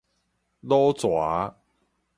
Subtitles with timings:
[0.61, 1.55] 魯蛇